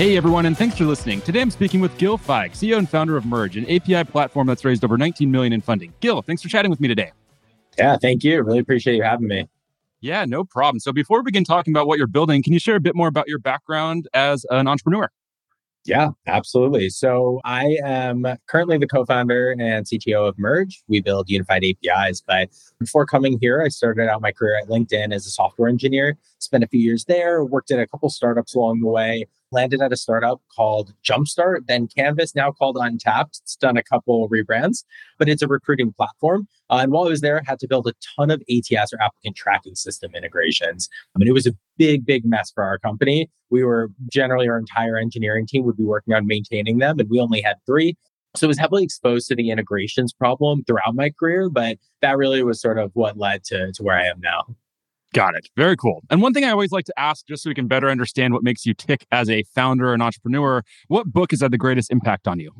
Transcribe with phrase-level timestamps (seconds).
[0.00, 1.20] Hey everyone, and thanks for listening.
[1.20, 4.64] Today I'm speaking with Gil Feig, CEO and founder of Merge, an API platform that's
[4.64, 5.92] raised over 19 million in funding.
[6.00, 7.12] Gil, thanks for chatting with me today.
[7.76, 8.42] Yeah, thank you.
[8.42, 9.46] Really appreciate you having me.
[10.00, 10.80] Yeah, no problem.
[10.80, 13.08] So before we begin talking about what you're building, can you share a bit more
[13.08, 15.10] about your background as an entrepreneur?
[15.84, 16.88] Yeah, absolutely.
[16.88, 20.82] So I am currently the co-founder and CTO of Merge.
[20.88, 22.48] We build unified APIs, but
[22.78, 26.16] before coming here, I started out my career at LinkedIn as a software engineer.
[26.38, 29.92] Spent a few years there, worked at a couple startups along the way, landed at
[29.92, 33.40] a startup called Jumpstart, then Canvas, now called Untapped.
[33.42, 34.84] It's done a couple rebrands,
[35.18, 36.46] but it's a recruiting platform.
[36.68, 39.02] Uh, and while I was there, I had to build a ton of ATS or
[39.02, 40.88] applicant tracking system integrations.
[41.14, 43.28] I mean, it was a big, big mess for our company.
[43.50, 47.20] We were generally our entire engineering team would be working on maintaining them, and we
[47.20, 47.96] only had three.
[48.36, 52.44] So I was heavily exposed to the integrations problem throughout my career, but that really
[52.44, 54.44] was sort of what led to, to where I am now.
[55.12, 55.48] Got it.
[55.56, 56.02] Very cool.
[56.10, 58.42] And one thing I always like to ask, just so we can better understand what
[58.42, 62.28] makes you tick as a founder and entrepreneur, what book has had the greatest impact
[62.28, 62.52] on you?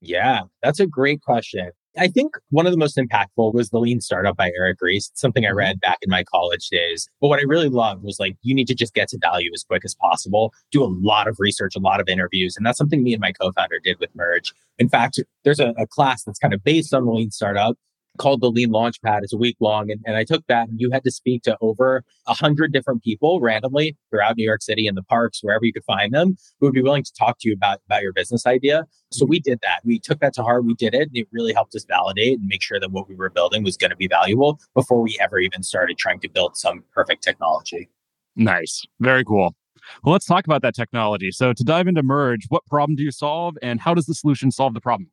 [0.00, 1.70] Yeah, that's a great question.
[1.98, 5.10] I think one of the most impactful was The Lean Startup by Eric Ries.
[5.12, 5.58] It's something I mm-hmm.
[5.58, 7.06] read back in my college days.
[7.20, 9.62] But what I really loved was like, you need to just get to value as
[9.62, 12.56] quick as possible, do a lot of research, a lot of interviews.
[12.56, 14.54] And that's something me and my co founder did with Merge.
[14.78, 17.76] In fact, there's a, a class that's kind of based on The Lean Startup
[18.18, 19.20] called the Lean Launchpad.
[19.22, 19.90] It's a week long.
[19.90, 23.02] And, and I took that and you had to speak to over a hundred different
[23.02, 26.66] people randomly throughout New York City in the parks, wherever you could find them, who
[26.66, 28.86] would be willing to talk to you about, about your business idea.
[29.12, 29.52] So we mm-hmm.
[29.52, 29.80] did that.
[29.84, 30.64] We took that to heart.
[30.64, 31.08] We did it.
[31.08, 33.76] And it really helped us validate and make sure that what we were building was
[33.76, 37.88] going to be valuable before we ever even started trying to build some perfect technology.
[38.36, 38.82] Nice.
[39.00, 39.54] Very cool.
[40.04, 41.32] Well, let's talk about that technology.
[41.32, 44.52] So, to dive into Merge, what problem do you solve and how does the solution
[44.52, 45.10] solve the problem?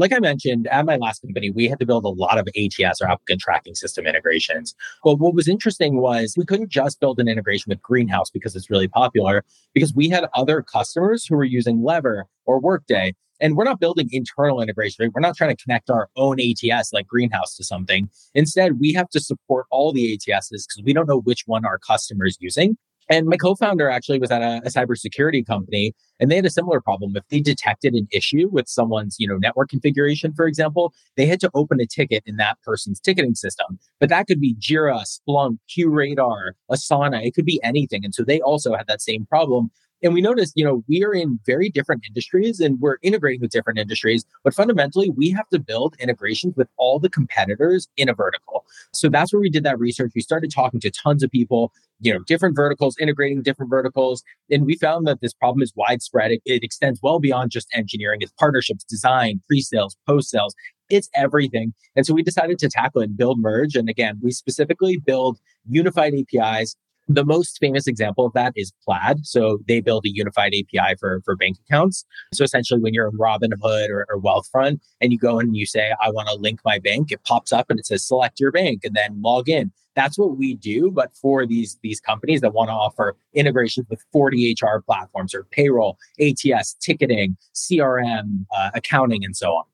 [0.00, 3.02] Like I mentioned, at my last company, we had to build a lot of ATS
[3.02, 4.74] or applicant tracking system integrations.
[5.04, 8.70] But what was interesting was we couldn't just build an integration with Greenhouse because it's
[8.70, 9.44] really popular,
[9.74, 13.14] because we had other customers who were using Lever or Workday.
[13.42, 15.02] And we're not building internal integration.
[15.02, 15.12] Right?
[15.14, 18.08] We're not trying to connect our own ATS like Greenhouse to something.
[18.34, 21.78] Instead, we have to support all the ATSs because we don't know which one our
[21.78, 22.76] customer is using.
[23.10, 26.80] And my co-founder actually was at a, a, cybersecurity company, and they had a similar
[26.80, 27.16] problem.
[27.16, 31.40] If they detected an issue with someone's, you know, network configuration, for example, they had
[31.40, 33.80] to open a ticket in that person's ticketing system.
[33.98, 37.26] But that could be Jira, Splunk, QRadar, Asana.
[37.26, 38.04] It could be anything.
[38.04, 39.70] And so they also had that same problem.
[40.02, 43.50] And we noticed, you know, we are in very different industries and we're integrating with
[43.50, 48.14] different industries, but fundamentally, we have to build integrations with all the competitors in a
[48.14, 48.64] vertical.
[48.94, 50.12] So that's where we did that research.
[50.14, 54.22] We started talking to tons of people, you know, different verticals, integrating different verticals.
[54.50, 56.32] And we found that this problem is widespread.
[56.32, 58.18] It, it extends well beyond just engineering.
[58.20, 60.54] It's partnerships, design, pre-sales, post-sales.
[60.88, 61.72] It's everything.
[61.94, 63.76] And so we decided to tackle it and build Merge.
[63.76, 65.38] And again, we specifically build
[65.68, 66.74] unified APIs
[67.14, 69.26] the most famous example of that is Plaid.
[69.26, 72.04] So they build a unified API for, for bank accounts.
[72.32, 75.66] So essentially, when you're in Robinhood or, or Wealthfront and you go in and you
[75.66, 78.52] say, I want to link my bank, it pops up and it says select your
[78.52, 79.72] bank and then log in.
[79.96, 80.90] That's what we do.
[80.92, 85.44] But for these, these companies that want to offer integrations with 40 HR platforms or
[85.50, 89.64] payroll, ATS, ticketing, CRM, uh, accounting, and so on.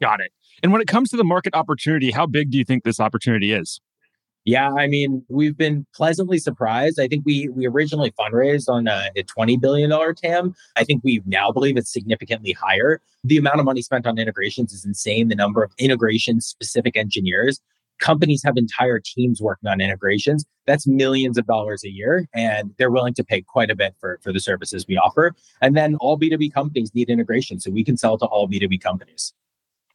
[0.00, 0.30] Got it.
[0.62, 3.52] And when it comes to the market opportunity, how big do you think this opportunity
[3.52, 3.80] is?
[4.44, 7.00] Yeah, I mean, we've been pleasantly surprised.
[7.00, 10.54] I think we we originally fundraised on a, a $20 billion TAM.
[10.76, 13.00] I think we now believe it's significantly higher.
[13.24, 15.28] The amount of money spent on integrations is insane.
[15.28, 17.60] The number of integration specific engineers.
[18.00, 20.44] Companies have entire teams working on integrations.
[20.66, 24.18] That's millions of dollars a year, and they're willing to pay quite a bit for,
[24.22, 25.32] for the services we offer.
[25.62, 29.32] And then all B2B companies need integration, so we can sell to all B2B companies.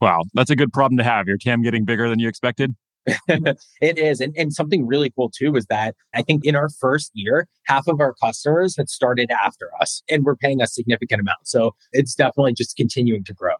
[0.02, 1.28] Wow, that's a good problem to have.
[1.28, 2.74] Your TAM getting bigger than you expected?
[3.28, 4.22] it is.
[4.22, 7.88] And, and something really cool too is that I think in our first year, half
[7.88, 11.40] of our customers had started after us and we're paying a significant amount.
[11.48, 13.56] So it's definitely just continuing to grow.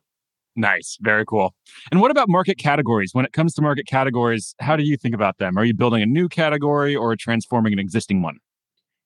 [0.56, 0.98] Nice.
[1.02, 1.54] Very cool.
[1.92, 3.12] And what about market categories?
[3.14, 5.58] When it comes to market categories, how do you think about them?
[5.58, 8.40] Are you building a new category or transforming an existing one?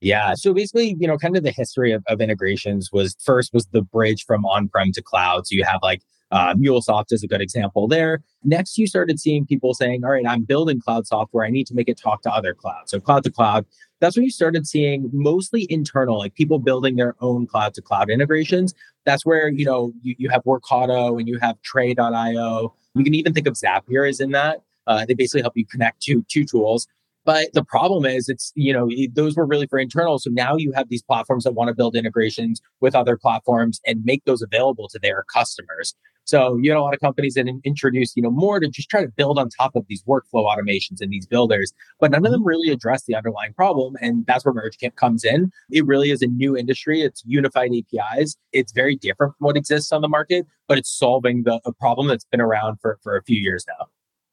[0.02, 0.34] Yeah.
[0.34, 3.82] So basically, you know, kind of the history of, of integrations was first was the
[3.82, 5.48] bridge from on-prem to cloud.
[5.48, 6.02] So you have like
[6.34, 8.24] Uh, MuleSoft is a good example there.
[8.44, 11.46] Next, you started seeing people saying, all right, I'm building cloud software.
[11.46, 12.90] I need to make it talk to other clouds.
[12.90, 13.66] So cloud to cloud,
[14.02, 18.10] that's when you started seeing mostly internal, like people building their own cloud to cloud
[18.10, 18.74] integrations.
[19.06, 22.74] That's where, you know, you, you have Workato and you have Tray.io.
[22.96, 24.64] You can even think of Zapier as in that.
[24.88, 26.88] Uh, they basically help you connect to two tools.
[27.26, 30.20] But the problem is, it's, you know, those were really for internal.
[30.20, 34.04] So now you have these platforms that want to build integrations with other platforms and
[34.04, 35.96] make those available to their customers.
[36.26, 39.02] So you had a lot of companies that introduced, you know, more to just try
[39.02, 42.34] to build on top of these workflow automations and these builders, but none of mm-hmm.
[42.34, 43.96] them really address the underlying problem.
[44.02, 45.52] And that's where MergeKit comes in.
[45.70, 47.02] It really is a new industry.
[47.02, 48.38] It's unified APIs.
[48.52, 52.08] It's very different from what exists on the market, but it's solving the a problem
[52.08, 53.88] that's been around for, for a few years now.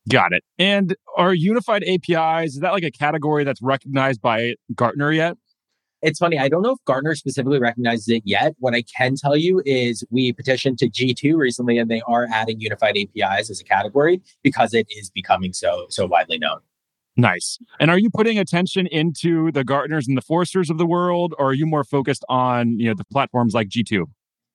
[0.09, 0.43] Got it.
[0.59, 5.37] And are unified APIs, is that like a category that's recognized by Gartner yet?
[6.03, 6.39] It's funny.
[6.39, 8.55] I don't know if Gartner specifically recognizes it yet.
[8.59, 12.61] What I can tell you is we petitioned to G2 recently and they are adding
[12.61, 16.61] unified APIs as a category because it is becoming so so widely known.
[17.17, 17.59] Nice.
[17.79, 21.51] And are you putting attention into the Gartners and the Forresters of the world or
[21.51, 24.07] are you more focused on, you know, the platforms like G2?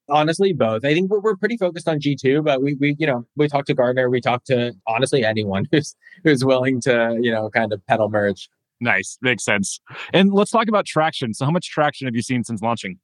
[0.08, 0.84] Honestly, both.
[0.84, 3.66] I think we're, we're pretty focused on G2, but we, we, you know, we talk
[3.66, 5.94] to Gartner, we talk to honestly anyone who's
[6.24, 8.48] who's willing to, you know, kind of peddle merge.
[8.80, 9.18] Nice.
[9.22, 9.80] Makes sense.
[10.12, 11.32] And let's talk about traction.
[11.34, 12.98] So, how much traction have you seen since launching?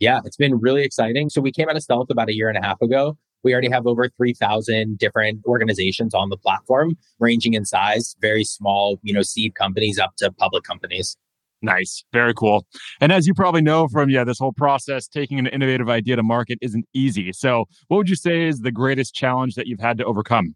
[0.00, 1.28] Yeah, it's been really exciting.
[1.28, 3.16] So, we came out of stealth about a year and a half ago.
[3.44, 8.98] We already have over 3,000 different organizations on the platform, ranging in size, very small,
[9.02, 11.16] you know, seed companies up to public companies.
[11.60, 12.04] Nice.
[12.12, 12.66] Very cool.
[13.00, 16.22] And as you probably know from yeah, this whole process, taking an innovative idea to
[16.22, 17.32] market isn't easy.
[17.32, 20.54] So, what would you say is the greatest challenge that you've had to overcome?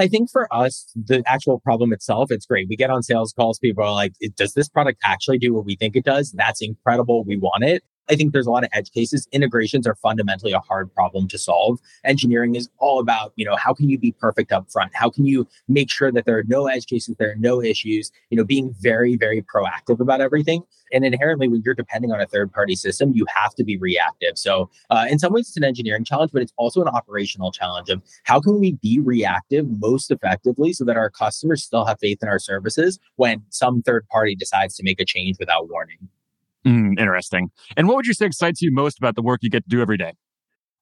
[0.00, 2.68] I think for us, the actual problem itself, it's great.
[2.70, 3.58] We get on sales calls.
[3.58, 6.32] People are like, does this product actually do what we think it does?
[6.32, 7.22] That's incredible.
[7.24, 7.84] We want it.
[8.10, 9.28] I think there's a lot of edge cases.
[9.30, 11.78] Integrations are fundamentally a hard problem to solve.
[12.04, 14.90] Engineering is all about, you know, how can you be perfect up front?
[14.94, 18.10] How can you make sure that there are no edge cases, there are no issues,
[18.30, 20.62] you know, being very, very proactive about everything.
[20.92, 24.36] And inherently, when you're depending on a third party system, you have to be reactive.
[24.36, 27.90] So, uh, in some ways, it's an engineering challenge, but it's also an operational challenge
[27.90, 32.18] of how can we be reactive most effectively so that our customers still have faith
[32.22, 36.08] in our services when some third party decides to make a change without warning.
[36.66, 37.50] Mm, interesting.
[37.76, 39.80] And what would you say excites you most about the work you get to do
[39.80, 40.12] every day?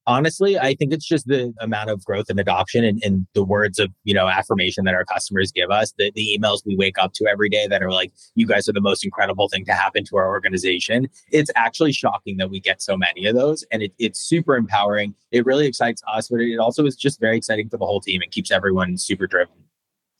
[0.06, 3.78] Honestly, I think it's just the amount of growth and adoption and, and the words
[3.78, 7.12] of, you know, affirmation that our customers give us, the, the emails we wake up
[7.16, 10.04] to every day that are like, you guys are the most incredible thing to happen
[10.04, 11.08] to our organization.
[11.30, 13.66] It's actually shocking that we get so many of those.
[13.70, 15.14] And it, it's super empowering.
[15.30, 18.22] It really excites us, but it also is just very exciting for the whole team
[18.22, 19.56] and keeps everyone super driven.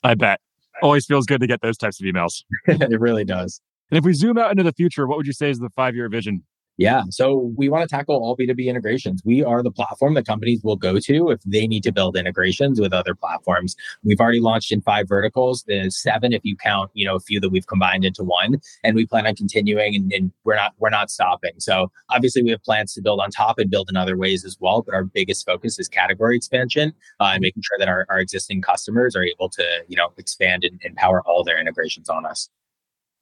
[0.03, 0.39] I bet.
[0.83, 2.43] Always feels good to get those types of emails.
[2.67, 3.59] it really does.
[3.91, 5.95] And if we zoom out into the future, what would you say is the five
[5.95, 6.43] year vision?
[6.79, 7.03] Yeah.
[7.09, 9.21] So we want to tackle all B2B integrations.
[9.25, 12.79] We are the platform that companies will go to if they need to build integrations
[12.79, 13.75] with other platforms.
[14.01, 15.65] We've already launched in five verticals.
[15.67, 18.61] There's seven if you count, you know, a few that we've combined into one.
[18.85, 21.51] And we plan on continuing and, and we're not we're not stopping.
[21.57, 24.55] So obviously we have plans to build on top and build in other ways as
[24.61, 24.81] well.
[24.81, 28.61] But our biggest focus is category expansion uh, and making sure that our, our existing
[28.61, 32.47] customers are able to, you know, expand and, and power all their integrations on us.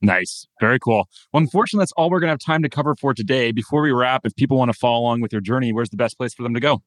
[0.01, 0.47] Nice.
[0.59, 1.07] Very cool.
[1.33, 3.51] Well, unfortunately, that's all we're going to have time to cover for today.
[3.51, 6.17] Before we wrap, if people want to follow along with your journey, where's the best
[6.17, 6.81] place for them to go?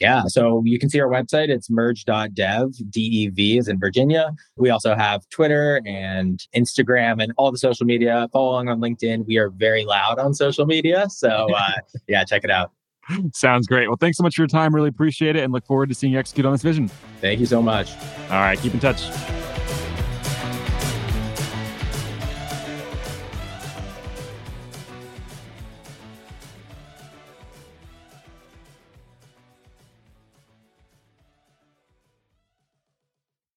[0.00, 0.24] Yeah.
[0.26, 1.48] So you can see our website.
[1.48, 2.74] It's merge.dev.
[2.90, 4.34] DEV is in Virginia.
[4.56, 8.28] We also have Twitter and Instagram and all the social media.
[8.32, 9.26] Follow along on LinkedIn.
[9.26, 11.06] We are very loud on social media.
[11.08, 11.72] So uh,
[12.08, 12.72] yeah, check it out.
[13.32, 13.86] Sounds great.
[13.86, 14.74] Well, thanks so much for your time.
[14.74, 16.90] Really appreciate it and look forward to seeing you execute on this vision.
[17.20, 17.92] Thank you so much.
[18.30, 18.58] All right.
[18.58, 19.35] Keep in touch.